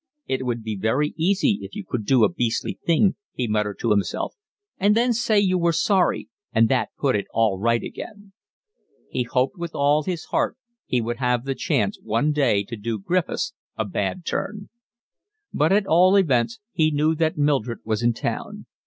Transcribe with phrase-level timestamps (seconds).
[0.25, 3.91] "It would be very easy if you could do a beastly thing," he muttered to
[3.91, 4.33] himself,
[4.79, 8.33] "and then say you were sorry, and that put it all right again."
[9.11, 12.97] He hoped with all his heart he would have the chance one day to do
[12.97, 14.69] Griffiths a bad turn.
[15.53, 18.65] But at all events he knew that Mildred was in town.